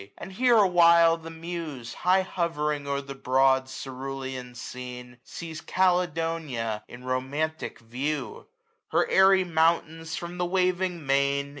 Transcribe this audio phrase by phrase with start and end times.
[0.17, 6.81] And here a while the Muse, High hovering o*er the broad cerulean scene^ Sees CALEDoifiA,
[6.87, 8.47] in romantic view:
[8.87, 11.49] Her airy mountains, from the waving main.